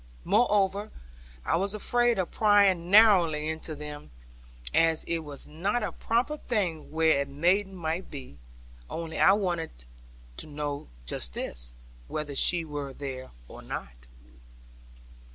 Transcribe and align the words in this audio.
Moreover 0.23 0.89
I 1.45 1.57
was 1.57 1.75
afraid 1.75 2.17
of 2.17 2.31
prying 2.31 2.89
narrowly 2.89 3.47
into 3.49 3.75
them, 3.75 4.09
as 4.73 5.03
it 5.03 5.19
was 5.19 5.47
not 5.47 5.83
a 5.83 5.91
proper 5.91 6.37
thing 6.37 6.89
where 6.89 7.21
a 7.21 7.27
maiden 7.27 7.75
might 7.75 8.09
be; 8.09 8.39
only 8.89 9.19
I 9.19 9.33
wanted 9.33 9.85
to 10.37 10.47
know 10.47 10.87
just 11.05 11.33
this, 11.35 11.75
whether 12.07 12.33
she 12.33 12.65
were 12.65 12.93
there 12.95 13.29
or 13.47 13.61
not. 13.61 14.07